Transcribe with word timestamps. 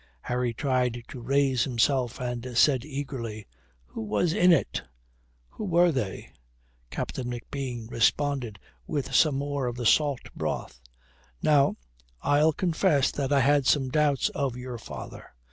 Harry 0.21 0.51
tried 0.51 1.03
to 1.07 1.21
raise 1.21 1.63
himself 1.63 2.19
and 2.19 2.57
said 2.57 2.83
eagerly, 2.83 3.45
"Who 3.85 4.01
was 4.01 4.33
in 4.33 4.51
it? 4.51 4.81
Who 5.49 5.63
were 5.63 5.91
they?" 5.91 6.31
Captain 6.89 7.27
McBean 7.27 7.87
responded 7.91 8.57
with 8.87 9.13
some 9.13 9.35
more 9.35 9.67
of 9.67 9.75
the 9.75 9.85
salt 9.85 10.21
broth. 10.35 10.81
"Now 11.43 11.75
I'll 12.23 12.51
confess 12.51 13.11
that 13.11 13.31
I 13.31 13.41
had 13.41 13.67
some 13.67 13.89
doubts 13.89 14.29
of 14.29 14.57
your 14.57 14.79
father. 14.79 15.35